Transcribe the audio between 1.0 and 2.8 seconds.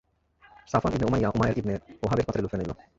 Umayya Umair ibn ওহাবের কথাটি লুফে নিল।